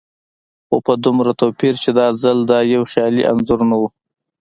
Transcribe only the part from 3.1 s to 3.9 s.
انځور نه و.